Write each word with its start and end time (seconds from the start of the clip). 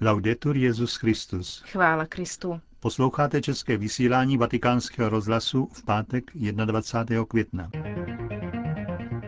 Laudetur 0.00 0.56
Jezus 0.56 0.96
Christus. 0.96 1.62
Chvála 1.66 2.06
Kristu. 2.06 2.60
Posloucháte 2.80 3.40
české 3.40 3.76
vysílání 3.76 4.36
Vatikánského 4.36 5.08
rozhlasu 5.08 5.68
v 5.72 5.84
pátek 5.84 6.24
21. 6.34 7.24
května. 7.24 7.70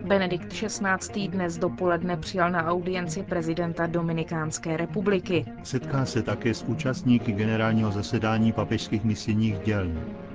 Benedikt 0.06 0.52
XVI. 0.52 1.28
dnes 1.28 1.58
dopoledne 1.58 2.16
přijal 2.16 2.50
na 2.50 2.66
audienci 2.66 3.22
prezidenta 3.22 3.86
Dominikánské 3.86 4.76
republiky. 4.76 5.44
Setká 5.62 6.04
se 6.06 6.22
také 6.22 6.54
s 6.54 6.62
účastníky 6.62 7.32
generálního 7.32 7.92
zasedání 7.92 8.52
papežských 8.52 9.04
misijních 9.04 9.58
děl. 9.58 9.86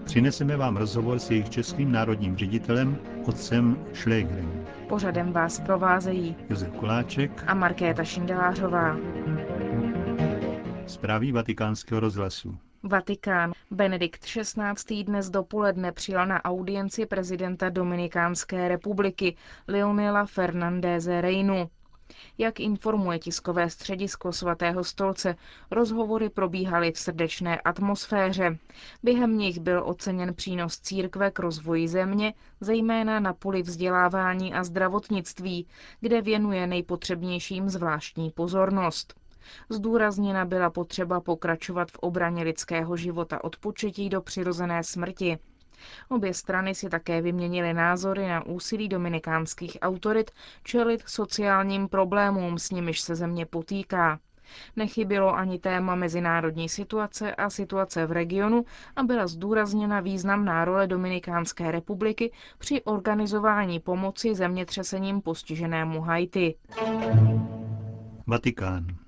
Přineseme 0.04 0.58
vám 0.58 0.78
rozhovor 0.78 1.20
s 1.20 1.32
jejich 1.32 1.50
českým 1.50 1.92
národním 1.92 2.38
ředitelem, 2.38 2.98
otcem 3.26 3.78
Šlégrem. 3.94 4.66
Pořadem 4.90 5.32
vás 5.32 5.60
provázejí 5.60 6.36
Josef 6.50 6.74
Koláček 6.74 7.44
a 7.48 7.54
Markéta 7.54 8.04
Šindelářová. 8.04 8.98
Zprávy 10.88 11.32
vatikánského 11.32 12.00
rozhlasu. 12.00 12.58
Vatikán. 12.84 13.52
Benedikt 13.72 14.22
XVI. 14.26 15.04
dnes 15.04 15.30
dopoledne 15.30 15.92
přijal 15.92 16.28
na 16.28 16.46
audienci 16.46 17.06
prezidenta 17.06 17.70
Dominikánské 17.70 18.68
republiky 18.68 19.36
Leonela 19.68 20.26
Fernandéze 20.26 21.22
Reinu. 21.22 21.70
Jak 22.38 22.60
informuje 22.60 23.20
tiskové 23.20 23.70
středisko 23.70 24.34
svatého 24.34 24.84
stolce, 24.84 25.36
rozhovory 25.72 26.30
probíhaly 26.30 26.92
v 26.92 27.00
srdečné 27.00 27.60
atmosféře. 27.62 28.58
Během 29.04 29.38
nich 29.38 29.60
byl 29.60 29.84
oceněn 29.86 30.34
přínos 30.34 30.80
církve 30.80 31.32
k 31.32 31.40
rozvoji 31.40 31.88
země, 31.88 32.34
zejména 32.62 33.20
na 33.20 33.34
poli 33.34 33.62
vzdělávání 33.62 34.54
a 34.54 34.64
zdravotnictví, 34.64 35.68
kde 36.02 36.22
věnuje 36.22 36.68
nejpotřebnějším 36.68 37.70
zvláštní 37.70 38.32
pozornost. 38.32 39.25
Zdůrazněna 39.70 40.46
byla 40.46 40.70
potřeba 40.70 41.20
pokračovat 41.20 41.92
v 41.92 41.98
obraně 42.00 42.44
lidského 42.44 42.98
života 42.98 43.44
od 43.44 43.58
početí 43.58 44.10
do 44.10 44.22
přirozené 44.22 44.84
smrti. 44.84 45.38
Obě 46.10 46.34
strany 46.34 46.76
si 46.76 46.90
také 46.90 47.22
vyměnily 47.22 47.74
názory 47.74 48.28
na 48.28 48.46
úsilí 48.46 48.90
dominikánských 48.90 49.78
autorit 49.82 50.32
čelit 50.64 51.04
sociálním 51.08 51.88
problémům, 51.88 52.60
s 52.60 52.72
nimiž 52.72 53.02
se 53.02 53.16
země 53.16 53.46
potýká. 53.46 54.20
Nechybilo 54.76 55.36
ani 55.36 55.60
téma 55.60 55.96
mezinárodní 55.96 56.70
situace 56.70 57.36
a 57.36 57.50
situace 57.50 58.06
v 58.06 58.12
regionu 58.12 58.66
a 58.96 59.04
byla 59.04 59.28
zdůrazněna 59.28 60.00
významná 60.00 60.66
role 60.66 60.88
Dominikánské 60.88 61.72
republiky 61.72 62.32
při 62.58 62.82
organizování 62.84 63.80
pomoci 63.80 64.36
zemětřesením 64.36 65.22
postiženému 65.22 66.02
Haiti. 66.02 66.56
Vatikán. 68.28 69.05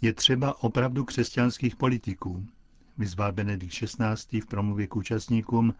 Je 0.00 0.12
třeba 0.12 0.62
opravdu 0.62 1.04
křesťanských 1.04 1.76
politiků, 1.76 2.46
vyzval 2.98 3.32
Benedikt 3.32 3.74
XVI. 3.74 4.40
v 4.40 4.46
promluvě 4.46 4.86
k 4.86 4.96
účastníkům 4.96 5.74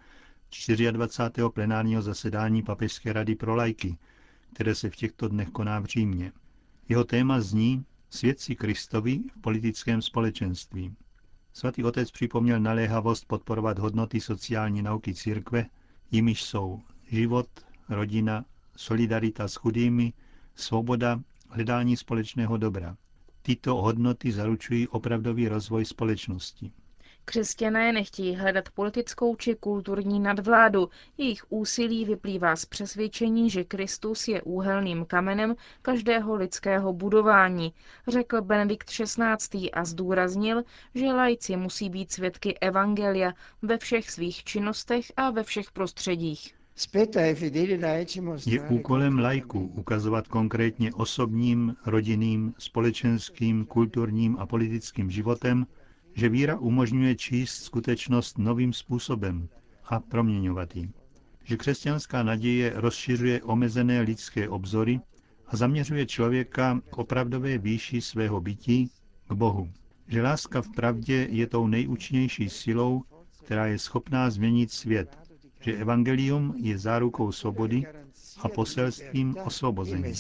24. 0.90 1.48
plenárního 1.54 2.02
zasedání 2.02 2.62
Papežské 2.62 3.12
rady 3.12 3.34
pro 3.34 3.56
lajky, 3.56 3.98
které 4.54 4.74
se 4.74 4.90
v 4.90 4.96
těchto 4.96 5.28
dnech 5.28 5.48
koná 5.48 5.80
v 5.80 5.84
Římě. 5.84 6.32
Jeho 6.88 7.04
téma 7.04 7.40
zní 7.40 7.84
Svědci 8.10 8.56
Kristovi 8.56 9.20
v 9.36 9.40
politickém 9.40 10.02
společenství. 10.02 10.94
Svatý 11.52 11.84
otec 11.84 12.10
připomněl 12.10 12.60
naléhavost 12.60 13.24
podporovat 13.26 13.78
hodnoty 13.78 14.20
sociální 14.20 14.82
nauky 14.82 15.14
církve, 15.14 15.66
jimiž 16.10 16.42
jsou 16.42 16.82
život, 17.10 17.48
rodina, 17.88 18.44
solidarita 18.76 19.48
s 19.48 19.54
chudými, 19.54 20.12
svoboda, 20.54 21.20
hledání 21.48 21.96
společného 21.96 22.56
dobra. 22.56 22.96
Tyto 23.48 23.74
hodnoty 23.74 24.32
zaručují 24.32 24.88
opravdový 24.88 25.48
rozvoj 25.48 25.84
společnosti. 25.84 26.72
Křesťané 27.24 27.92
nechtějí 27.92 28.36
hledat 28.36 28.70
politickou 28.70 29.36
či 29.36 29.54
kulturní 29.54 30.20
nadvládu. 30.20 30.88
Jejich 31.18 31.44
úsilí 31.48 32.04
vyplývá 32.04 32.56
z 32.56 32.64
přesvědčení, 32.64 33.50
že 33.50 33.64
Kristus 33.64 34.28
je 34.28 34.42
úhelným 34.42 35.04
kamenem 35.04 35.54
každého 35.82 36.34
lidského 36.34 36.92
budování, 36.92 37.72
řekl 38.08 38.42
Benedikt 38.42 38.90
XVI. 38.90 39.70
a 39.70 39.84
zdůraznil, 39.84 40.62
že 40.94 41.06
lajci 41.06 41.56
musí 41.56 41.90
být 41.90 42.12
svědky 42.12 42.58
evangelia 42.58 43.32
ve 43.62 43.78
všech 43.78 44.10
svých 44.10 44.44
činnostech 44.44 45.12
a 45.16 45.30
ve 45.30 45.42
všech 45.42 45.72
prostředích. 45.72 46.57
Je 48.46 48.60
úkolem 48.68 49.18
lajků 49.18 49.60
ukazovat 49.74 50.28
konkrétně 50.28 50.92
osobním, 50.94 51.74
rodinným, 51.86 52.54
společenským, 52.58 53.64
kulturním 53.64 54.36
a 54.38 54.46
politickým 54.46 55.10
životem, 55.10 55.66
že 56.14 56.28
víra 56.28 56.58
umožňuje 56.58 57.14
číst 57.14 57.62
skutečnost 57.62 58.38
novým 58.38 58.72
způsobem 58.72 59.48
a 59.84 60.00
proměňovat 60.00 60.76
ji. 60.76 60.90
Že 61.44 61.56
křesťanská 61.56 62.22
naděje 62.22 62.72
rozšiřuje 62.76 63.42
omezené 63.42 64.00
lidské 64.00 64.48
obzory 64.48 65.00
a 65.46 65.56
zaměřuje 65.56 66.06
člověka 66.06 66.80
k 66.90 66.98
opravdové 66.98 67.58
výši 67.58 68.00
svého 68.00 68.40
bytí, 68.40 68.90
k 69.28 69.32
Bohu. 69.32 69.68
Že 70.08 70.22
láska 70.22 70.62
v 70.62 70.68
pravdě 70.76 71.28
je 71.30 71.46
tou 71.46 71.66
nejúčinnější 71.66 72.48
silou, 72.48 73.02
která 73.44 73.66
je 73.66 73.78
schopná 73.78 74.30
změnit 74.30 74.72
svět, 74.72 75.27
že 75.60 75.72
evangelium 75.72 76.54
je 76.56 76.78
zárukou 76.78 77.32
svobody 77.32 77.86
a 78.42 78.48
poselstvím 78.48 79.36
osvobození. 79.44 80.14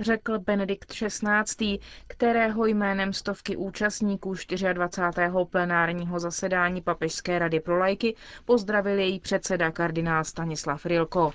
Řekl 0.00 0.38
Benedikt 0.38 0.92
XVI., 0.92 1.78
kterého 2.06 2.66
jménem 2.66 3.12
stovky 3.12 3.56
účastníků 3.56 4.34
24. 4.72 5.28
plenárního 5.50 6.20
zasedání 6.20 6.82
Papežské 6.82 7.38
rady 7.38 7.60
pro 7.60 7.78
lajky 7.78 8.14
pozdravil 8.44 8.98
její 8.98 9.20
předseda 9.20 9.70
kardinál 9.70 10.24
Stanislav 10.24 10.86
Rilko. 10.86 11.32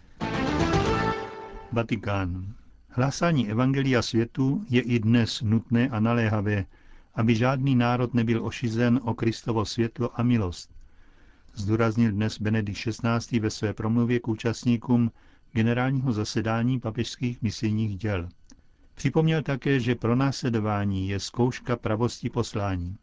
Vatikán. 1.71 2.45
Hlásání 2.89 3.49
Evangelia 3.49 4.01
světu 4.01 4.65
je 4.69 4.81
i 4.81 4.99
dnes 4.99 5.41
nutné 5.41 5.89
a 5.89 5.99
naléhavé, 5.99 6.65
aby 7.15 7.35
žádný 7.35 7.75
národ 7.75 8.13
nebyl 8.13 8.45
ošizen 8.45 8.99
o 9.03 9.13
Kristovo 9.13 9.65
světlo 9.65 10.19
a 10.19 10.23
milost 10.23 10.80
zdůraznil 11.55 12.11
dnes 12.11 12.39
Benedikt 12.39 12.79
XVI. 12.79 13.39
ve 13.39 13.49
své 13.49 13.73
promluvě 13.73 14.19
k 14.19 14.27
účastníkům 14.27 15.11
generálního 15.51 16.11
zasedání 16.13 16.79
papežských 16.79 17.41
misijních 17.41 17.97
děl. 17.97 18.29
Připomněl 18.95 19.41
také, 19.43 19.79
že 19.79 19.95
pro 19.95 20.15
následování 20.15 21.09
je 21.09 21.19
zkouška 21.19 21.75
pravosti 21.75 22.29
poslání. 22.29 22.97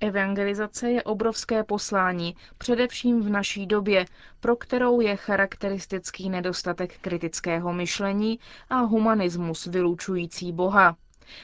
Evangelizace 0.00 0.90
je 0.90 1.02
obrovské 1.02 1.64
poslání, 1.64 2.36
především 2.58 3.22
v 3.22 3.28
naší 3.30 3.66
době, 3.66 4.04
pro 4.40 4.56
kterou 4.56 5.00
je 5.00 5.16
charakteristický 5.16 6.30
nedostatek 6.30 6.98
kritického 6.98 7.72
myšlení 7.72 8.38
a 8.70 8.80
humanismus 8.80 9.66
vylučující 9.66 10.52
Boha. 10.52 10.96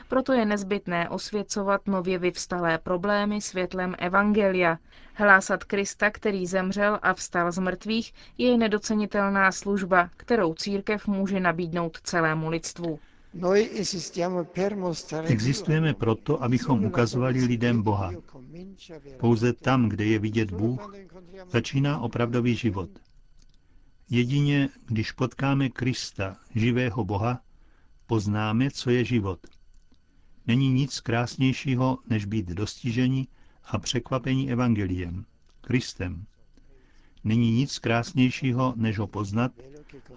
Proto 0.08 0.32
je 0.32 0.44
nezbytné 0.44 1.08
osvěcovat 1.08 1.86
nově 1.86 2.18
vyvstalé 2.18 2.78
problémy 2.78 3.40
světlem 3.40 3.94
Evangelia. 3.98 4.78
Hlásat 5.14 5.64
Krista, 5.64 6.10
který 6.10 6.46
zemřel 6.46 6.98
a 7.02 7.14
vstal 7.14 7.52
z 7.52 7.58
mrtvých, 7.58 8.12
je 8.38 8.58
nedocenitelná 8.58 9.52
služba, 9.52 10.10
kterou 10.16 10.54
církev 10.54 11.06
může 11.06 11.40
nabídnout 11.40 11.98
celému 12.02 12.48
lidstvu. 12.48 12.98
Existujeme 15.24 15.94
proto, 15.94 16.42
abychom 16.42 16.84
ukazovali 16.84 17.44
lidem 17.44 17.82
Boha. 17.82 18.12
Pouze 19.18 19.52
tam, 19.52 19.88
kde 19.88 20.04
je 20.04 20.18
vidět 20.18 20.50
Bůh, 20.50 20.94
začíná 21.50 22.00
opravdový 22.00 22.54
život. 22.54 22.90
Jedině, 24.10 24.68
když 24.86 25.12
potkáme 25.12 25.68
Krista, 25.68 26.36
živého 26.54 27.04
Boha, 27.04 27.40
poznáme, 28.06 28.70
co 28.70 28.90
je 28.90 29.04
život– 29.04 29.38
Není 30.46 30.72
nic 30.72 31.00
krásnějšího, 31.00 31.98
než 32.08 32.24
být 32.24 32.46
dostiženi 32.46 33.26
a 33.64 33.78
překvapení 33.78 34.52
evangeliem, 34.52 35.24
Kristem. 35.60 36.24
Není 37.24 37.50
nic 37.50 37.78
krásnějšího, 37.78 38.74
než 38.76 38.98
ho 38.98 39.06
poznat 39.06 39.52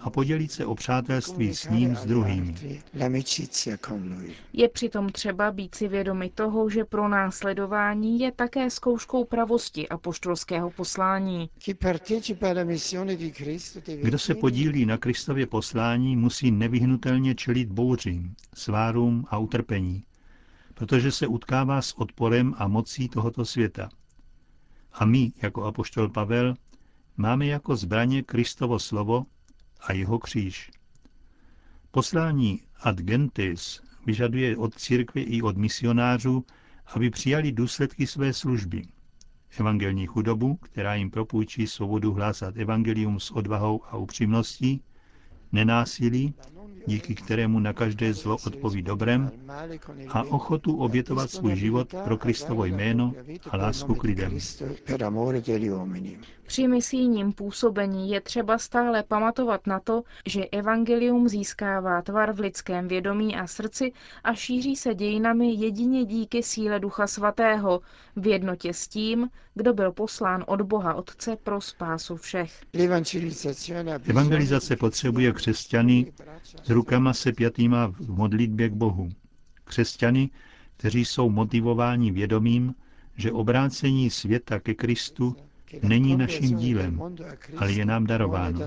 a 0.00 0.10
podělit 0.10 0.52
se 0.52 0.66
o 0.66 0.74
přátelství 0.74 1.54
s 1.54 1.68
ním 1.68 1.96
s 1.96 2.04
druhými. 2.04 2.54
Je 4.52 4.68
přitom 4.68 5.08
třeba 5.08 5.52
být 5.52 5.74
si 5.74 5.88
vědomi 5.88 6.30
toho, 6.30 6.70
že 6.70 6.84
pro 6.84 7.08
následování 7.08 8.20
je 8.20 8.32
také 8.32 8.70
zkouškou 8.70 9.24
pravosti 9.24 9.88
a 9.88 9.98
poštolského 9.98 10.70
poslání. 10.70 11.50
Kdo 14.02 14.18
se 14.18 14.34
podílí 14.34 14.86
na 14.86 14.98
Kristově 14.98 15.46
poslání, 15.46 16.16
musí 16.16 16.50
nevyhnutelně 16.50 17.34
čelit 17.34 17.68
bouřím, 17.68 18.34
svárům 18.54 19.24
a 19.28 19.38
utrpení, 19.38 20.04
protože 20.74 21.12
se 21.12 21.26
utkává 21.26 21.82
s 21.82 21.92
odporem 21.98 22.54
a 22.58 22.68
mocí 22.68 23.08
tohoto 23.08 23.44
světa. 23.44 23.88
A 24.92 25.04
my, 25.04 25.32
jako 25.42 25.64
apoštol 25.64 26.08
Pavel, 26.08 26.54
máme 27.16 27.46
jako 27.46 27.76
zbraně 27.76 28.22
Kristovo 28.22 28.78
slovo 28.78 29.26
a 29.80 29.92
jeho 29.92 30.18
kříž. 30.18 30.70
Poslání 31.90 32.60
ad 32.80 32.96
gentes 32.96 33.82
vyžaduje 34.06 34.56
od 34.56 34.74
církve 34.74 35.20
i 35.20 35.42
od 35.42 35.56
misionářů, 35.56 36.44
aby 36.86 37.10
přijali 37.10 37.52
důsledky 37.52 38.06
své 38.06 38.32
služby. 38.32 38.82
Evangelní 39.58 40.06
chudobu, 40.06 40.56
která 40.56 40.94
jim 40.94 41.10
propůjčí 41.10 41.66
svobodu 41.66 42.12
hlásat 42.12 42.56
evangelium 42.56 43.20
s 43.20 43.30
odvahou 43.30 43.84
a 43.84 43.96
upřímností, 43.96 44.82
nenásilí, 45.52 46.34
díky 46.86 47.14
kterému 47.14 47.58
na 47.58 47.72
každé 47.72 48.14
zlo 48.14 48.36
odpoví 48.46 48.82
dobrem 48.82 49.30
a 50.08 50.22
ochotu 50.22 50.76
obětovat 50.76 51.30
svůj 51.30 51.56
život 51.56 51.94
pro 52.04 52.18
Kristovo 52.18 52.64
jméno 52.64 53.12
a 53.50 53.56
lásku 53.56 53.94
k 53.94 54.02
lidem. 54.02 54.38
Při 56.46 56.68
misijním 56.68 57.32
působení 57.32 58.10
je 58.10 58.20
třeba 58.20 58.58
stále 58.58 59.02
pamatovat 59.02 59.66
na 59.66 59.80
to, 59.80 60.02
že 60.26 60.44
evangelium 60.44 61.28
získává 61.28 62.02
tvar 62.02 62.32
v 62.32 62.40
lidském 62.40 62.88
vědomí 62.88 63.36
a 63.36 63.46
srdci 63.46 63.92
a 64.24 64.34
šíří 64.34 64.76
se 64.76 64.94
dějinami 64.94 65.54
jedině 65.54 66.04
díky 66.04 66.42
síle 66.42 66.80
Ducha 66.80 67.06
Svatého, 67.06 67.80
v 68.16 68.26
jednotě 68.26 68.74
s 68.74 68.88
tím, 68.88 69.28
kdo 69.54 69.74
byl 69.74 69.92
poslán 69.92 70.44
od 70.46 70.62
Boha 70.62 70.94
Otce 70.94 71.36
pro 71.42 71.60
spásu 71.60 72.16
všech. 72.16 72.62
Evangelizace 74.08 74.76
potřebuje 74.76 75.32
křesťany 75.32 76.12
s 76.64 76.70
rukama 76.74 77.12
sepjatýma 77.12 77.86
v 77.86 78.08
modlitbě 78.10 78.68
k 78.68 78.72
Bohu. 78.72 79.08
Křesťany, 79.64 80.30
kteří 80.76 81.04
jsou 81.04 81.30
motivováni 81.30 82.10
vědomím, 82.10 82.74
že 83.16 83.32
obrácení 83.32 84.10
světa 84.10 84.60
ke 84.60 84.74
Kristu 84.74 85.36
není 85.82 86.16
naším 86.16 86.56
dílem, 86.56 87.00
ale 87.56 87.72
je 87.72 87.84
nám 87.84 88.06
darováno. 88.06 88.60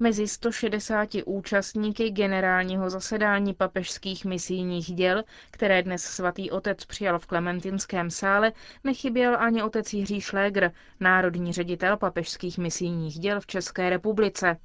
Mezi 0.00 0.28
160 0.28 1.08
účastníky 1.24 2.10
generálního 2.10 2.90
zasedání 2.90 3.54
papežských 3.54 4.24
misijních 4.24 4.92
děl, 4.94 5.22
které 5.50 5.82
dnes 5.82 6.02
svatý 6.02 6.50
otec 6.50 6.84
přijal 6.84 7.18
v 7.18 7.26
Klementinském 7.26 8.10
sále, 8.10 8.52
nechyběl 8.84 9.36
ani 9.38 9.62
otec 9.62 9.92
Jiří 9.92 10.20
Šlégr, 10.20 10.70
národní 11.00 11.52
ředitel 11.52 11.96
papežských 11.96 12.58
misijních 12.58 13.18
děl 13.18 13.40
v 13.40 13.46
České 13.46 13.90
republice. 13.90 14.56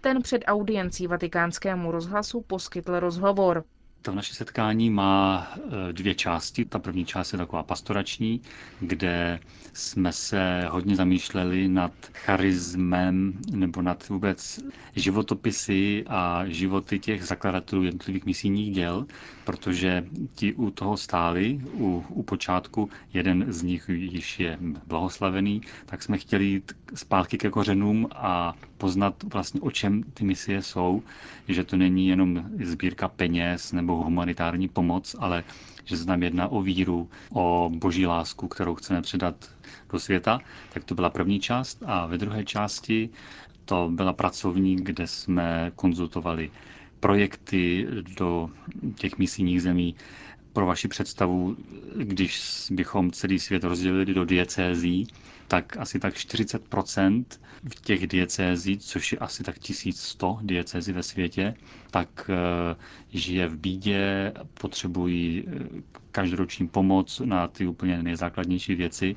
Ten 0.00 0.22
před 0.22 0.42
audiencí 0.46 1.06
vatikánskému 1.06 1.90
rozhlasu 1.90 2.40
poskytl 2.40 3.00
rozhovor. 3.00 3.64
To 4.04 4.14
naše 4.14 4.34
setkání 4.34 4.90
má 4.90 5.46
e, 5.88 5.92
dvě 5.92 6.14
části. 6.14 6.64
Ta 6.64 6.78
první 6.78 7.04
část 7.04 7.32
je 7.32 7.38
taková 7.38 7.62
pastorační, 7.62 8.40
kde 8.80 9.40
jsme 9.72 10.12
se 10.12 10.62
hodně 10.70 10.96
zamýšleli 10.96 11.68
nad 11.68 11.92
charismem 12.12 13.32
nebo 13.50 13.82
nad 13.82 14.08
vůbec 14.08 14.60
životopisy 14.96 16.04
a 16.06 16.44
životy 16.46 16.98
těch 16.98 17.24
zakladatelů 17.24 17.82
jednotlivých 17.84 18.26
misijních 18.26 18.74
děl, 18.74 19.06
protože 19.44 20.04
ti 20.34 20.54
u 20.54 20.70
toho 20.70 20.96
stáli, 20.96 21.60
u, 21.74 22.04
u 22.08 22.22
počátku, 22.22 22.90
jeden 23.14 23.52
z 23.52 23.62
nich 23.62 23.88
již 23.88 24.40
je 24.40 24.58
blahoslavený, 24.86 25.60
tak 25.86 26.02
jsme 26.02 26.18
chtěli 26.18 26.44
jít 26.44 26.72
zpátky 26.94 27.38
ke 27.38 27.50
kořenům 27.50 28.08
a 28.14 28.54
poznat 28.78 29.22
vlastně, 29.32 29.60
o 29.60 29.70
čem 29.70 30.02
ty 30.02 30.24
misie 30.24 30.62
jsou, 30.62 31.02
že 31.48 31.64
to 31.64 31.76
není 31.76 32.08
jenom 32.08 32.44
sbírka 32.64 33.08
peněz 33.08 33.72
nebo 33.72 33.96
humanitární 34.04 34.68
pomoc, 34.68 35.16
ale 35.18 35.44
že 35.84 35.96
se 35.96 36.04
nám 36.04 36.22
jedná 36.22 36.48
o 36.48 36.62
víru, 36.62 37.08
o 37.30 37.70
boží 37.74 38.06
lásku, 38.06 38.48
kterou 38.48 38.74
chceme 38.74 39.02
předat 39.02 39.50
do 39.92 39.98
světa. 40.00 40.40
Tak 40.72 40.84
to 40.84 40.94
byla 40.94 41.10
první 41.10 41.40
část. 41.40 41.82
A 41.86 42.06
ve 42.06 42.18
druhé 42.18 42.44
části 42.44 43.10
to 43.64 43.90
byla 43.92 44.12
pracovní, 44.12 44.76
kde 44.76 45.06
jsme 45.06 45.72
konzultovali 45.76 46.50
projekty 47.00 47.86
do 48.18 48.50
těch 48.94 49.18
misijních 49.18 49.62
zemí. 49.62 49.94
Pro 50.54 50.66
vaši 50.66 50.88
představu, 50.88 51.56
když 51.96 52.42
bychom 52.70 53.10
celý 53.10 53.38
svět 53.38 53.64
rozdělili 53.64 54.14
do 54.14 54.24
diecézí, 54.24 55.06
tak 55.48 55.76
asi 55.76 55.98
tak 55.98 56.14
40% 56.14 57.24
v 57.74 57.80
těch 57.80 58.06
diecézí, 58.06 58.78
což 58.78 59.12
je 59.12 59.18
asi 59.18 59.42
tak 59.42 59.58
1100 59.58 60.38
diecézí 60.42 60.92
ve 60.92 61.02
světě, 61.02 61.54
tak 61.90 62.30
eh, 62.30 62.76
žije 63.12 63.48
v 63.48 63.56
bídě, 63.56 64.32
potřebují 64.60 65.44
eh, 65.46 65.82
každoroční 66.12 66.68
pomoc 66.68 67.22
na 67.24 67.48
ty 67.48 67.66
úplně 67.66 68.02
nejzákladnější 68.02 68.74
věci 68.74 69.16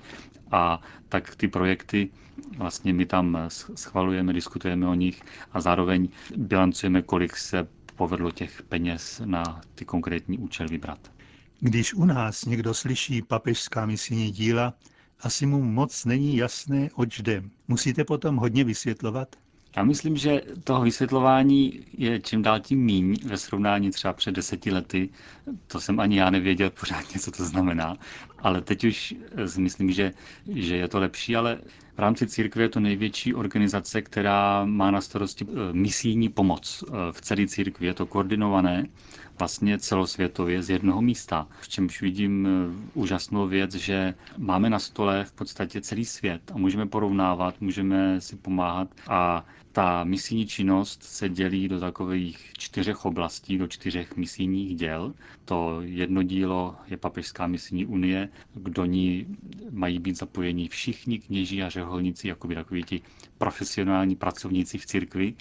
a 0.52 0.82
tak 1.10 1.36
ty 1.36 1.48
projekty 1.48 2.10
vlastně 2.58 2.94
my 2.94 3.06
tam 3.06 3.38
schvalujeme, 3.76 4.34
diskutujeme 4.34 4.88
o 4.88 4.94
nich 4.94 5.22
a 5.52 5.62
zároveň 5.62 6.10
bilancujeme, 6.38 7.02
kolik 7.02 7.38
se 7.38 7.68
povedlo 7.96 8.32
těch 8.32 8.62
peněz 8.64 9.22
na 9.26 9.62
ty 9.76 9.86
konkrétní 9.86 10.38
účel 10.38 10.68
vybrat. 10.68 11.17
Když 11.60 11.94
u 11.94 12.06
nás 12.06 12.46
někdo 12.46 12.74
slyší 12.74 13.22
papežská 13.22 13.86
misijní 13.86 14.32
díla, 14.32 14.74
asi 15.20 15.46
mu 15.46 15.64
moc 15.64 16.06
není 16.06 16.38
jasné, 16.38 16.90
oč 16.96 17.20
jde. 17.20 17.44
Musíte 17.68 18.04
potom 18.04 18.36
hodně 18.36 18.64
vysvětlovat? 18.64 19.36
Já 19.78 19.84
myslím, 19.84 20.18
že 20.18 20.42
toho 20.64 20.82
vysvětlování 20.82 21.86
je 21.98 22.20
čím 22.20 22.42
dál 22.42 22.60
tím 22.60 22.80
míň 22.80 23.16
ve 23.26 23.38
srovnání 23.38 23.92
třeba 23.92 24.14
před 24.14 24.32
deseti 24.32 24.72
lety. 24.72 25.10
To 25.68 25.80
jsem 25.80 26.00
ani 26.00 26.18
já 26.18 26.30
nevěděl 26.30 26.70
pořádně, 26.70 27.20
co 27.20 27.32
to 27.32 27.46
znamená. 27.46 27.98
Ale 28.40 28.62
teď 28.62 28.84
už 28.84 29.16
si 29.46 29.62
myslím, 29.62 29.92
že, 29.92 30.14
že 30.48 30.76
je 30.76 30.88
to 30.88 31.00
lepší, 31.00 31.36
ale 31.36 31.60
v 31.98 32.00
rámci 32.00 32.28
církve 32.28 32.64
je 32.64 32.70
to 32.70 32.80
největší 32.80 33.34
organizace, 33.34 34.02
která 34.02 34.66
má 34.66 34.92
na 34.92 35.02
starosti 35.02 35.46
eh, 35.50 35.54
misijní 35.74 36.30
pomoc 36.30 36.84
eh, 36.88 36.92
v 37.12 37.22
celé 37.22 37.48
církvi. 37.48 37.86
Je 37.88 37.94
to 37.94 38.06
koordinované 38.06 38.86
vlastně 39.40 39.78
celosvětově 39.80 40.64
z 40.64 40.70
jednoho 40.70 41.02
místa. 41.02 41.48
V 41.62 41.68
čemž 41.70 42.02
vidím 42.02 42.48
eh, 42.48 42.90
úžasnou 42.94 43.48
věc, 43.48 43.76
že 43.76 44.14
máme 44.38 44.70
na 44.70 44.80
stole 44.80 45.24
v 45.26 45.32
podstatě 45.32 45.82
celý 45.82 46.06
svět 46.06 46.42
a 46.54 46.58
můžeme 46.58 46.86
porovnávat, 46.86 47.62
můžeme 47.62 48.22
si 48.22 48.36
pomáhat 48.36 48.88
a 49.10 49.46
ta 49.78 50.04
misijní 50.04 50.48
činnost 50.48 51.04
se 51.04 51.30
dělí 51.30 51.68
do 51.68 51.80
takových 51.80 52.52
čtyřech 52.58 53.06
oblastí, 53.06 53.58
do 53.58 53.68
čtyřech 53.68 54.16
misijních 54.18 54.76
děl. 54.76 55.14
To 55.46 55.78
jedno 55.82 56.24
dílo 56.24 56.76
je 56.88 56.98
Papežská 56.98 57.48
misijní 57.48 57.86
unie, 57.86 58.30
do 58.56 58.86
ní 58.86 59.26
mají 59.72 60.00
být 60.00 60.18
zapojeni 60.18 60.68
všichni 60.70 61.20
kněží 61.20 61.64
a 61.64 61.70
řeholníci, 61.70 62.28
jako 62.28 62.48
by 62.48 62.56
takoví 62.56 62.84
ti 62.84 63.02
profesionální 63.38 64.16
pracovníci 64.16 64.78
v 64.78 64.86
církvi, 64.86 65.34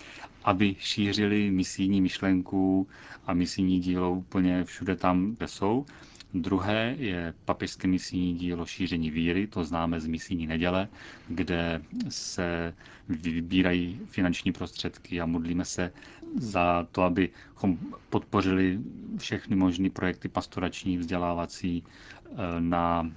aby 0.45 0.77
šířili 0.79 1.51
misijní 1.51 2.01
myšlenku 2.01 2.89
a 3.27 3.35
misijní 3.35 3.81
dílo 3.81 4.13
úplně 4.13 4.65
všude 4.65 4.97
tam, 4.97 5.35
kde 5.37 5.49
jsou. 5.49 5.87
Druhé 6.35 6.95
je 6.99 7.35
papežské 7.45 7.89
misijní 7.89 8.35
dílo 8.35 8.67
šíření 8.67 9.11
víry, 9.11 9.47
to 9.47 9.65
známe 9.65 10.01
z 10.01 10.07
misijní 10.07 10.47
neděle, 10.47 10.89
kde 11.29 11.83
se 12.09 12.75
vybírají 13.09 14.01
finanční 14.07 14.53
prostředky 14.53 15.21
a 15.21 15.27
modlíme 15.27 15.65
se 15.65 15.93
za 16.39 16.87
to, 16.93 17.03
abychom 17.03 17.79
podpořili 18.11 18.79
všechny 19.19 19.57
možné 19.57 19.91
projekty 19.91 20.29
pastorační, 20.29 20.99
vzdělávací 20.99 21.85
eh, 21.85 22.35
na 22.61 23.11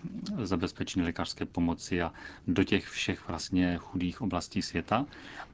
zabezpečení 0.43 1.05
lékařské 1.05 1.45
pomoci 1.45 2.01
a 2.01 2.13
do 2.47 2.63
těch 2.63 2.87
všech 2.87 3.27
vlastně 3.27 3.77
chudých 3.77 4.21
oblastí 4.21 4.61
světa. 4.61 5.05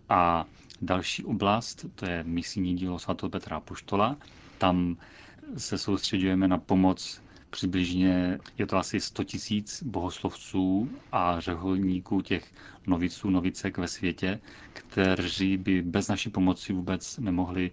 A 0.10 0.46
další 0.82 1.24
oblast, 1.24 1.86
to 1.96 2.06
je 2.06 2.24
misijní 2.24 2.75
dílo 2.75 3.00
svatého 3.00 3.29
Petra 3.29 3.60
Poštola. 3.60 4.18
Tam 4.58 4.98
se 5.58 5.77
soustředujeme 5.77 6.48
na 6.48 6.58
pomoc 6.58 7.22
Přibližně 7.55 8.39
je 8.57 8.67
to 8.67 8.77
asi 8.77 9.00
100 9.00 9.24
tisíc 9.24 9.83
bohoslovců 9.83 10.89
a 11.12 11.39
řeholníků 11.39 12.21
těch 12.21 12.53
noviců, 12.88 13.29
novicek 13.29 13.77
ve 13.77 13.88
světě, 13.88 14.39
kteří 14.74 15.57
by 15.57 15.81
bez 15.81 16.07
naší 16.07 16.29
pomoci 16.29 16.74
vůbec 16.74 17.17
nemohli 17.17 17.71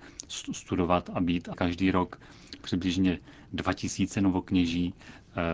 studovat 0.53 1.11
a 1.15 1.21
být. 1.21 1.49
A 1.49 1.55
každý 1.55 1.91
rok 1.91 2.21
přibližně 2.63 3.19
2000 3.53 4.21
novokněží 4.21 4.95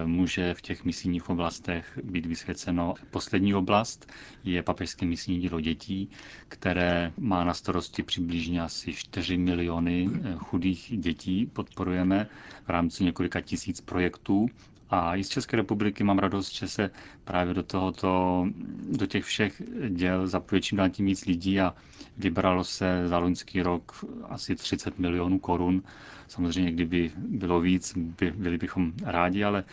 může 0.05 0.55
v 0.55 0.61
těch 0.63 0.85
misijních 0.85 1.29
oblastech 1.31 1.99
být 2.05 2.27
vysvěceno. 2.27 2.95
Poslední 3.11 3.55
oblast 3.55 4.13
je 4.45 4.63
papežské 4.63 5.07
misijní 5.07 5.41
dílo 5.41 5.61
dětí, 5.61 6.11
které 6.49 7.13
má 7.19 7.45
na 7.45 7.55
starosti 7.55 8.03
přibližně 8.03 8.63
asi 8.63 8.93
4 8.93 9.37
miliony 9.37 10.11
eh, 10.25 10.35
chudých 10.37 10.93
dětí. 10.97 11.47
Podporujeme 11.47 12.27
v 12.65 12.69
rámci 12.69 13.05
několika 13.05 13.41
tisíc 13.41 13.81
projektů 13.81 14.47
a 14.91 15.17
i 15.17 15.25
z 15.25 15.29
České 15.29 15.57
republiky 15.57 16.05
mám 16.05 16.19
radost, 16.19 16.53
že 16.55 16.69
se 16.69 16.91
právě 17.25 17.55
do 17.55 17.63
tohoto, 17.63 18.47
do 18.93 19.07
těch 19.07 19.25
všech 19.25 19.63
děl 19.89 20.27
zapojuje 20.27 20.63
čím 20.63 20.79
dál 20.79 20.89
tím 20.91 21.07
víc 21.07 21.25
lidí 21.27 21.61
a 21.61 21.75
vybralo 22.17 22.65
se 22.65 23.09
za 23.09 23.19
loňský 23.19 23.63
rok 23.63 24.05
asi 24.29 24.55
30 24.57 24.99
milionů 24.99 25.39
korun. 25.39 25.83
Samozřejmě, 26.29 26.73
kdyby 26.73 27.11
bylo 27.17 27.61
víc, 27.61 27.97
by, 27.97 28.31
byli 28.31 28.59
bychom 28.59 28.93
rádi, 29.05 29.45
ale 29.45 29.65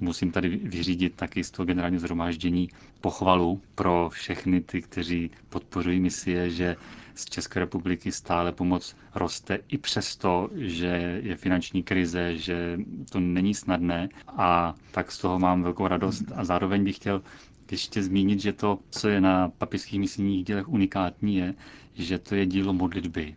musím 0.00 0.30
tady 0.32 0.48
vyřídit 0.48 1.14
taky 1.14 1.44
z 1.44 1.50
toho 1.50 1.66
generálního 1.66 2.00
zhromáždění 2.00 2.68
pochvalu 3.00 3.60
pro 3.74 4.08
všechny 4.12 4.60
ty, 4.60 4.82
kteří 4.82 5.30
podporují 5.48 6.00
misie, 6.00 6.50
že 6.50 6.76
z 7.16 7.24
České 7.24 7.60
republiky 7.60 8.12
stále 8.12 8.52
pomoc 8.52 8.96
roste 9.14 9.58
i 9.68 9.78
přesto, 9.78 10.48
že 10.54 11.20
je 11.22 11.36
finanční 11.36 11.82
krize, 11.82 12.36
že 12.36 12.78
to 13.10 13.20
není 13.20 13.54
snadné. 13.54 14.08
A 14.28 14.74
tak 14.90 15.12
z 15.12 15.18
toho 15.18 15.38
mám 15.38 15.62
velkou 15.62 15.86
radost. 15.88 16.24
A 16.34 16.44
zároveň 16.44 16.84
bych 16.84 16.96
chtěl 16.96 17.22
ještě 17.70 18.02
zmínit, 18.02 18.40
že 18.40 18.52
to, 18.52 18.78
co 18.90 19.08
je 19.08 19.20
na 19.20 19.48
papižských 19.48 20.00
misijních 20.00 20.44
dílech 20.44 20.68
unikátní, 20.68 21.36
je, 21.36 21.54
že 21.94 22.18
to 22.18 22.34
je 22.34 22.46
dílo 22.46 22.72
modlitby, 22.72 23.34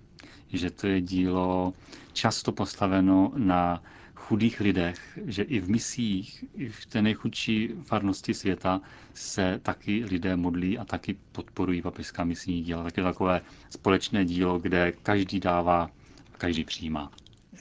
že 0.54 0.70
to 0.72 0.88
je 0.88 1.02
dílo 1.02 1.74
často 2.14 2.52
postaveno 2.52 3.32
na 3.38 3.84
chudých 4.30 4.60
lidech, 4.60 5.20
že 5.26 5.44
i 5.44 5.60
v 5.60 5.70
misích, 5.70 6.46
i 6.54 6.70
v 6.70 6.86
té 6.86 7.02
nejchudší 7.02 7.70
farnosti 7.84 8.34
světa 8.34 8.82
se 9.14 9.60
taky 9.64 10.06
lidé 10.06 10.36
modlí 10.36 10.78
a 10.78 10.86
taky 10.86 11.18
podporují 11.32 11.82
papežská 11.82 12.24
misijní 12.24 12.62
díla. 12.62 12.84
Tak 12.84 12.98
je 12.98 13.04
takové 13.04 13.42
společné 13.70 14.26
dílo, 14.26 14.60
kde 14.60 14.92
každý 15.04 15.40
dává 15.40 15.90
a 16.34 16.38
každý 16.38 16.64
přijímá. 16.64 17.12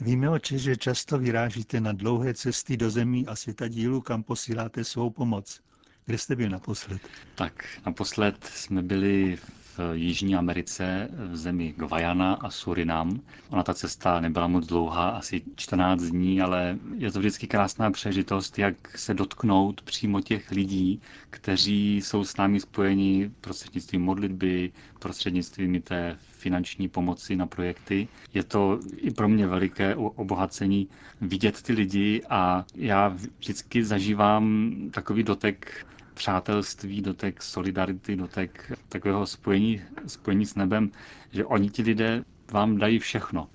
Víme, 0.01 0.29
oče, 0.29 0.57
že 0.57 0.77
často 0.77 1.17
vyrážíte 1.19 1.81
na 1.81 1.91
dlouhé 1.91 2.33
cesty 2.33 2.77
do 2.77 2.89
zemí 2.89 3.27
a 3.27 3.35
světa 3.35 3.67
dílu, 3.67 4.01
kam 4.01 4.23
posíláte 4.23 4.83
svou 4.83 5.09
pomoc. 5.09 5.61
Kde 6.05 6.17
jste 6.17 6.35
byl 6.35 6.49
naposled? 6.49 7.01
Tak 7.35 7.65
naposled 7.85 8.45
jsme 8.45 8.81
byli 8.81 9.35
v 9.35 9.68
Jižní 9.93 10.35
Americe, 10.35 11.09
v 11.31 11.35
zemi 11.37 11.73
Guayana 11.77 12.33
a 12.33 12.49
Surinam. 12.49 13.19
Ona 13.49 13.63
ta 13.63 13.73
cesta 13.73 14.19
nebyla 14.19 14.47
moc 14.47 14.67
dlouhá, 14.67 15.09
asi 15.09 15.41
14 15.55 16.01
dní, 16.03 16.41
ale 16.41 16.77
je 16.97 17.11
to 17.11 17.19
vždycky 17.19 17.47
krásná 17.47 17.91
přežitost, 17.91 18.59
jak 18.59 18.97
se 18.97 19.13
dotknout 19.13 19.81
přímo 19.81 20.21
těch 20.21 20.51
lidí, 20.51 21.01
kteří 21.29 21.97
jsou 21.97 22.23
s 22.23 22.37
námi 22.37 22.59
spojeni 22.59 23.31
prostřednictvím 23.41 24.01
modlitby, 24.01 24.71
prostřednictvím 24.99 25.81
té 25.81 26.17
finanční 26.19 26.87
pomoci 26.87 27.35
na 27.35 27.45
projekty. 27.45 28.07
Je 28.33 28.43
to 28.43 28.79
i 28.97 29.11
pro 29.11 29.29
mě 29.29 29.47
veliké 29.47 29.95
obohacení 29.95 30.87
vidět 31.21 31.61
ty 31.61 31.73
lidi 31.73 32.21
a 32.29 32.65
já 32.75 33.07
vždycky 33.39 33.83
zažívám 33.83 34.73
takový 34.91 35.23
dotek 35.23 35.85
přátelství, 36.19 37.01
dotek 37.01 37.43
solidarity, 37.43 38.15
dotek 38.15 38.71
takového 38.89 39.25
spojení, 39.27 39.81
spojení 40.07 40.45
s 40.45 40.55
nebem, 40.55 40.91
že 41.31 41.45
oni 41.45 41.69
ti 41.69 41.81
lidé 41.81 42.23
vám 42.51 42.77
dají 42.77 42.99
všechno. 42.99 43.47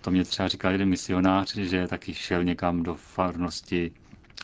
To 0.00 0.10
mě 0.10 0.24
třeba 0.24 0.48
říkal 0.48 0.72
jeden 0.72 0.88
misionář, 0.88 1.54
že 1.56 1.86
taky 1.86 2.14
šel 2.14 2.44
někam 2.44 2.82
do 2.82 2.94
farnosti, 2.94 3.92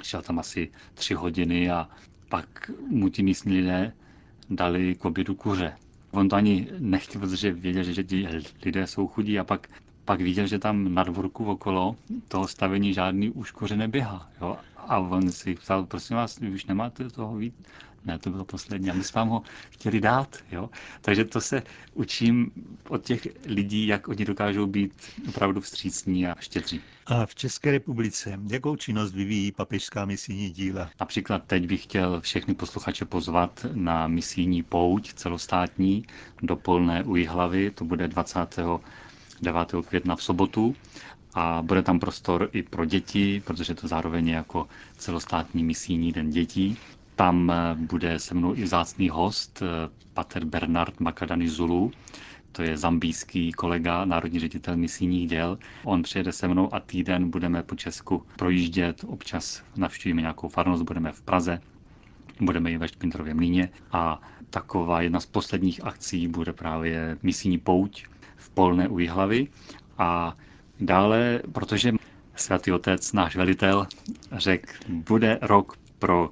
šel 0.03 0.23
tam 0.23 0.39
asi 0.39 0.71
tři 0.95 1.15
hodiny 1.15 1.71
a 1.71 1.89
pak 2.29 2.71
mu 2.89 3.09
ti 3.09 3.23
místní 3.23 3.57
lidé 3.57 3.93
dali 4.51 4.95
k 4.95 5.05
obědu 5.05 5.35
kuře. 5.35 5.73
On 6.11 6.29
to 6.29 6.37
ani 6.37 6.69
nechtěl, 6.79 7.21
protože 7.21 7.53
věděl, 7.53 7.83
že 7.85 8.05
ti 8.05 8.29
lidé 8.65 8.87
jsou 8.87 9.07
chudí 9.07 9.39
a 9.39 9.45
pak, 9.45 9.69
pak 10.05 10.21
viděl, 10.21 10.47
že 10.47 10.59
tam 10.59 10.95
na 10.95 11.03
dvorku 11.03 11.45
okolo 11.45 11.97
toho 12.29 12.49
stavení 12.49 12.95
žádný 12.95 13.31
už 13.31 13.51
kuře 13.51 13.77
neběhá. 13.77 14.31
Jo? 14.41 14.57
A 14.77 14.99
on 14.99 15.33
si 15.33 15.55
ptal, 15.55 15.87
prosím 15.87 16.17
vás, 16.17 16.39
vy 16.39 16.51
už 16.51 16.67
nemáte 16.67 17.11
toho 17.11 17.37
víc? 17.37 17.55
Ne, 18.05 18.19
to 18.19 18.31
bylo 18.31 18.45
poslední. 18.45 18.91
A 18.91 18.95
my 18.95 19.05
jsme 19.05 19.19
vám 19.19 19.29
ho 19.29 19.43
chtěli 19.71 20.01
dát. 20.01 20.37
Jo? 20.53 20.71
Takže 21.01 21.25
to 21.25 21.41
se 21.41 21.63
učím 21.95 22.51
od 22.89 23.05
těch 23.05 23.29
lidí, 23.47 23.87
jak 23.87 24.09
oni 24.09 24.25
dokážou 24.25 24.67
být 24.67 24.93
opravdu 25.29 25.61
vstřícní 25.61 26.27
a 26.27 26.35
štědří. 26.41 26.81
A 27.07 27.27
v 27.27 27.35
České 27.35 27.71
republice, 27.71 28.39
jakou 28.51 28.77
činnost 28.77 29.13
vyvíjí 29.13 29.53
papežská 29.53 30.05
misijní 30.05 30.51
díla? 30.51 30.91
Například 31.01 31.45
teď 31.47 31.67
bych 31.67 31.83
chtěl 31.83 32.21
všechny 32.21 32.55
posluchače 32.55 33.05
pozvat 33.05 33.67
na 33.73 34.09
misijní 34.09 34.63
pouť 34.63 35.15
celostátní 35.15 36.07
do 36.43 36.57
Polné 36.57 37.05
u 37.05 37.17
Jihlavy. 37.17 37.71
To 37.71 37.85
bude 37.85 38.09
29. 39.43 39.87
května 39.89 40.17
v 40.17 40.23
sobotu 40.23 40.75
a 41.35 41.63
bude 41.63 41.83
tam 41.83 41.99
prostor 42.01 42.49
i 42.53 42.63
pro 42.63 42.85
děti, 42.85 43.43
protože 43.47 43.75
to 43.75 43.89
zároveň 43.89 44.29
je 44.29 44.35
jako 44.35 44.69
celostátní 44.97 45.65
misijní 45.65 46.13
den 46.13 46.31
dětí. 46.31 46.77
Tam 47.17 47.51
eh, 47.51 47.75
bude 47.75 48.19
se 48.19 48.35
mnou 48.35 48.55
i 48.57 48.67
zácný 48.67 49.09
host, 49.09 49.63
eh, 49.63 49.91
pater 50.15 50.45
Bernard 50.45 51.01
Makadani 51.01 51.49
Zulu, 51.49 51.93
to 52.53 52.63
je 52.63 52.77
zambijský 52.77 53.53
kolega, 53.53 54.05
národní 54.05 54.41
ředitel 54.41 54.77
misijních 54.77 55.29
děl. 55.29 55.59
On 55.85 56.03
přijede 56.03 56.33
se 56.33 56.49
mnou 56.49 56.75
a 56.75 56.81
týden 56.81 57.31
budeme 57.31 57.63
po 57.63 57.75
Česku 57.75 58.27
projíždět, 58.37 59.05
občas 59.07 59.63
navštívíme 59.77 60.21
nějakou 60.21 60.49
farnost, 60.49 60.83
budeme 60.83 61.13
v 61.13 61.23
Praze, 61.23 61.61
budeme 62.41 62.73
i 62.73 62.79
ve 62.79 62.89
Špindrově 62.89 63.35
mlíně 63.35 63.69
a 63.93 64.21
taková 64.51 65.01
jedna 65.03 65.21
z 65.21 65.27
posledních 65.27 65.85
akcí 65.85 66.29
bude 66.29 66.53
právě 66.53 67.19
misijní 67.23 67.59
pouť 67.59 68.05
v 68.45 68.51
Polné 68.51 68.89
u 68.89 68.99
Jihlavy. 68.99 69.49
A 69.99 70.37
dále, 70.81 71.41
protože 71.53 71.93
svatý 72.37 72.73
otec, 72.73 73.13
náš 73.13 73.37
velitel, 73.37 73.87
řekl, 74.33 74.73
bude 74.89 75.39
rok 75.43 75.77
pro 75.99 76.31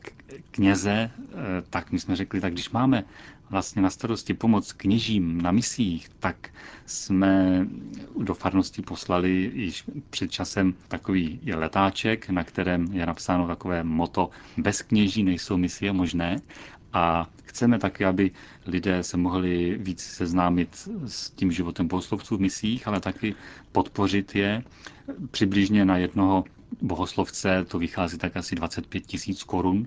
kněze, 0.51 0.93
eh, 0.93 1.37
tak 1.71 1.93
my 1.93 2.01
jsme 2.01 2.17
řekli, 2.17 2.41
tak 2.41 2.53
když 2.53 2.71
máme 2.71 3.05
vlastně 3.51 3.83
na 3.83 3.91
starosti 3.91 4.35
pomoc 4.35 4.73
kněžím 4.73 5.43
na 5.43 5.51
misích, 5.51 6.09
tak 6.19 6.49
jsme 6.87 7.67
do 8.19 8.35
farnosti 8.35 8.83
poslali 8.83 9.51
již 9.55 9.85
před 10.11 10.31
časem 10.31 10.75
takový 10.89 11.41
letáček, 11.55 12.29
na 12.31 12.45
kterém 12.45 12.93
je 12.93 13.07
napsáno 13.07 13.47
takové 13.47 13.85
moto 13.85 14.31
bez 14.57 14.83
kněží 14.83 15.23
nejsou 15.25 15.57
misie 15.57 15.93
možné 15.93 16.37
a 16.93 17.27
chceme 17.45 17.79
taky, 17.79 18.05
aby 18.05 18.31
lidé 18.67 19.03
se 19.03 19.17
mohli 19.17 19.79
víc 19.81 20.01
seznámit 20.03 20.89
s 21.07 21.31
tím 21.31 21.53
životem 21.53 21.89
bohoslovců 21.89 22.37
v 22.37 22.41
misích, 22.41 22.89
ale 22.89 23.01
taky 23.01 23.35
podpořit 23.73 24.35
je 24.35 24.63
přibližně 25.31 25.85
na 25.85 25.97
jednoho 25.97 26.45
bohoslovce, 26.81 27.65
to 27.69 27.79
vychází 27.79 28.19
tak 28.19 28.37
asi 28.37 28.55
25 28.55 29.07
tisíc 29.07 29.43
korun. 29.43 29.87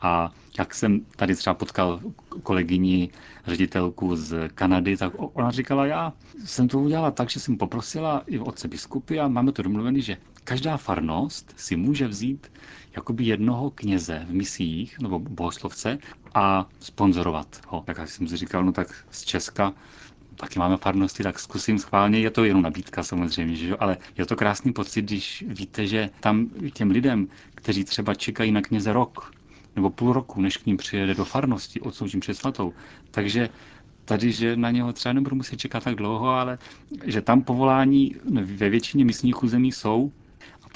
A 0.00 0.30
jak 0.58 0.74
jsem 0.74 1.00
tady 1.16 1.34
třeba 1.34 1.54
potkal 1.54 2.00
kolegyni, 2.42 3.10
ředitelku 3.46 4.16
z 4.16 4.48
Kanady, 4.54 4.96
tak 4.96 5.12
ona 5.16 5.50
říkala, 5.50 5.86
já 5.86 6.12
jsem 6.44 6.68
to 6.68 6.78
udělala 6.78 7.10
tak, 7.10 7.30
že 7.30 7.40
jsem 7.40 7.56
poprosila 7.56 8.22
i 8.26 8.38
otce 8.38 8.68
biskupy 8.68 9.20
a 9.20 9.28
máme 9.28 9.52
to 9.52 9.62
domluvené, 9.62 10.00
že 10.00 10.16
každá 10.46 10.76
farnost 10.76 11.54
si 11.56 11.76
může 11.76 12.08
vzít 12.08 12.52
jakoby 12.96 13.24
jednoho 13.24 13.70
kněze 13.70 14.24
v 14.28 14.32
misích 14.32 14.98
nebo 14.98 15.18
bohoslovce 15.18 15.98
a 16.34 16.68
sponzorovat 16.80 17.60
ho. 17.68 17.82
Tak 17.86 17.98
jak 17.98 18.08
jsem 18.08 18.28
si 18.28 18.36
říkal, 18.36 18.64
no 18.64 18.72
tak 18.72 19.04
z 19.10 19.24
Česka 19.24 19.72
taky 20.36 20.58
máme 20.58 20.76
farnosti, 20.76 21.22
tak 21.22 21.38
zkusím 21.38 21.78
schválně. 21.78 22.18
Je 22.18 22.30
to 22.30 22.44
jenom 22.44 22.62
nabídka 22.62 23.02
samozřejmě, 23.02 23.56
že 23.56 23.68
jo? 23.68 23.76
ale 23.80 23.96
je 24.18 24.26
to 24.26 24.36
krásný 24.36 24.72
pocit, 24.72 25.02
když 25.02 25.44
víte, 25.48 25.86
že 25.86 26.10
tam 26.20 26.46
těm 26.72 26.90
lidem, 26.90 27.28
kteří 27.54 27.84
třeba 27.84 28.14
čekají 28.14 28.52
na 28.52 28.62
kněze 28.62 28.92
rok 28.92 29.34
nebo 29.76 29.90
půl 29.90 30.12
roku, 30.12 30.40
než 30.40 30.56
k 30.56 30.66
ním 30.66 30.76
přijede 30.76 31.14
do 31.14 31.24
farnosti, 31.24 31.80
odsoužím 31.80 32.20
před 32.20 32.34
svatou, 32.34 32.72
takže 33.10 33.48
tady, 34.04 34.32
že 34.32 34.56
na 34.56 34.70
něho 34.70 34.92
třeba 34.92 35.12
nebudu 35.12 35.36
muset 35.36 35.56
čekat 35.56 35.84
tak 35.84 35.94
dlouho, 35.94 36.28
ale 36.28 36.58
že 37.04 37.22
tam 37.22 37.42
povolání 37.42 38.16
ve 38.42 38.68
většině 38.68 39.04
místních 39.04 39.42
území 39.42 39.72
jsou. 39.72 40.12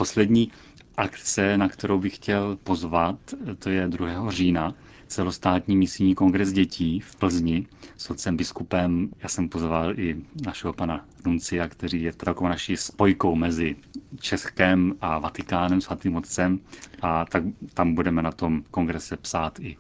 Poslední 0.01 0.53
akce, 0.97 1.59
na 1.59 1.69
kterou 1.69 1.99
bych 1.99 2.17
chtěl 2.17 2.57
pozvat, 2.65 3.17
to 3.59 3.71
je 3.71 3.89
2. 3.89 4.31
října, 4.31 4.75
celostátní 5.07 5.77
misijní 5.77 6.15
kongres 6.15 6.53
dětí 6.53 7.01
v 7.01 7.17
Plzni 7.17 7.67
s 7.97 8.11
otcem 8.11 8.37
biskupem. 8.37 9.09
Já 9.23 9.29
jsem 9.29 9.49
pozval 9.49 9.99
i 10.01 10.17
našeho 10.45 10.73
pana 10.73 11.05
Nuncia, 11.27 11.69
který 11.69 12.03
je 12.03 12.13
takovou 12.13 12.49
naší 12.49 12.77
spojkou 12.77 13.35
mezi 13.35 13.77
Českém 14.21 14.95
a 15.01 15.19
Vatikánem, 15.19 15.81
svatým 15.81 16.17
otcem. 16.17 16.61
A 17.03 17.25
tak 17.25 17.43
tam 17.75 17.95
budeme 17.95 18.23
na 18.23 18.33
tom 18.33 18.63
kongrese 18.71 19.17
psát 19.17 19.61
i 19.61 19.77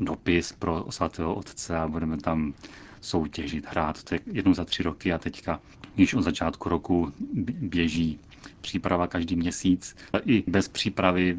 dopis 0.00 0.52
pro 0.52 0.86
svatého 0.90 1.34
otce 1.34 1.76
a 1.76 1.88
budeme 1.88 2.16
tam 2.16 2.54
soutěžit, 3.00 3.66
hrát. 3.68 4.04
To 4.04 4.14
je 4.14 4.20
jednou 4.32 4.54
za 4.54 4.64
tři 4.64 4.82
roky 4.82 5.12
a 5.12 5.18
teďka 5.18 5.60
již 5.96 6.14
od 6.14 6.22
začátku 6.22 6.68
roku 6.68 7.12
běží 7.60 8.18
příprava 8.60 9.06
každý 9.06 9.36
měsíc. 9.36 9.96
I 10.26 10.44
bez 10.46 10.68
přípravy 10.68 11.36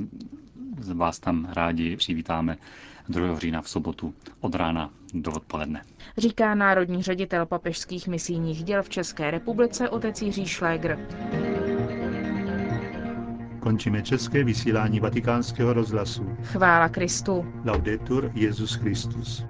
vás 0.93 1.19
tam 1.19 1.47
rádi 1.53 1.95
přivítáme 1.95 2.57
2. 3.09 3.39
října 3.39 3.61
v 3.61 3.69
sobotu 3.69 4.13
od 4.39 4.55
rána 4.55 4.89
do 5.13 5.31
odpoledne. 5.31 5.83
Říká 6.17 6.55
národní 6.55 7.03
ředitel 7.03 7.45
papežských 7.45 8.07
misijních 8.07 8.63
děl 8.63 8.83
v 8.83 8.89
České 8.89 9.31
republice 9.31 9.89
otec 9.89 10.21
Jiří 10.21 10.45
Šlégr. 10.45 10.97
Končíme 13.59 14.01
české 14.01 14.43
vysílání 14.43 14.99
vatikánského 14.99 15.73
rozhlasu. 15.73 16.35
Chvála 16.43 16.89
Kristu. 16.89 17.45
Laudetur 17.65 18.31
Jezus 18.35 18.73
Christus. 18.75 19.43